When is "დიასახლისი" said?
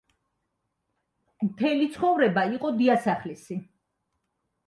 2.79-3.61